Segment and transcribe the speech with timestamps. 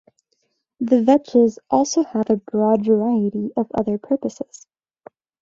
[0.79, 4.65] The vetches also have a broad variety of other purposes.